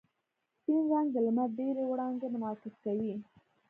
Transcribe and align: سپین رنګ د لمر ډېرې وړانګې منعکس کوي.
سپین 0.57 0.81
رنګ 0.91 1.07
د 1.13 1.17
لمر 1.25 1.49
ډېرې 1.59 1.83
وړانګې 1.87 2.27
منعکس 2.33 2.73
کوي. 2.85 3.13